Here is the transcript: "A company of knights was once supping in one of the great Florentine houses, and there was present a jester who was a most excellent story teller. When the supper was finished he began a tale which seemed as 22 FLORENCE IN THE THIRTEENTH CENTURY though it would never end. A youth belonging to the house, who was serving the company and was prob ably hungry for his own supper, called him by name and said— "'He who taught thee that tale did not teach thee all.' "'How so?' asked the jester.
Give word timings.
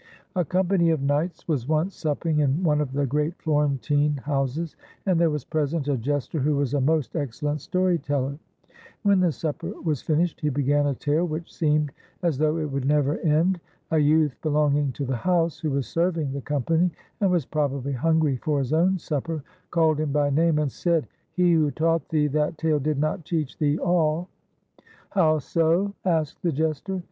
"A 0.35 0.43
company 0.43 0.89
of 0.89 1.03
knights 1.03 1.47
was 1.47 1.67
once 1.67 1.95
supping 1.95 2.39
in 2.39 2.63
one 2.63 2.81
of 2.81 2.91
the 2.91 3.05
great 3.05 3.35
Florentine 3.37 4.17
houses, 4.25 4.75
and 5.05 5.21
there 5.21 5.29
was 5.29 5.45
present 5.45 5.87
a 5.87 5.95
jester 5.95 6.39
who 6.39 6.55
was 6.55 6.73
a 6.73 6.81
most 6.81 7.15
excellent 7.15 7.61
story 7.61 7.99
teller. 7.99 8.39
When 9.03 9.19
the 9.19 9.31
supper 9.31 9.71
was 9.83 10.01
finished 10.01 10.41
he 10.41 10.49
began 10.49 10.87
a 10.87 10.95
tale 10.95 11.25
which 11.27 11.53
seemed 11.55 11.91
as 12.23 12.37
22 12.37 12.37
FLORENCE 12.37 12.37
IN 12.39 12.39
THE 12.39 12.41
THIRTEENTH 12.41 12.65
CENTURY 12.65 12.65
though 12.65 12.65
it 12.65 12.73
would 12.73 12.85
never 12.85 13.37
end. 13.39 13.59
A 13.91 13.99
youth 13.99 14.37
belonging 14.41 14.91
to 14.93 15.05
the 15.05 15.15
house, 15.17 15.59
who 15.59 15.69
was 15.69 15.85
serving 15.87 16.33
the 16.33 16.41
company 16.41 16.89
and 17.19 17.29
was 17.29 17.45
prob 17.45 17.73
ably 17.77 17.91
hungry 17.93 18.37
for 18.37 18.57
his 18.57 18.73
own 18.73 18.97
supper, 18.97 19.43
called 19.69 19.99
him 19.99 20.11
by 20.11 20.31
name 20.31 20.57
and 20.57 20.71
said— 20.71 21.07
"'He 21.35 21.51
who 21.53 21.69
taught 21.69 22.09
thee 22.09 22.25
that 22.25 22.57
tale 22.57 22.79
did 22.79 22.97
not 22.97 23.23
teach 23.23 23.55
thee 23.59 23.77
all.' 23.77 24.29
"'How 25.11 25.37
so?' 25.37 25.93
asked 26.03 26.41
the 26.41 26.51
jester. 26.51 26.99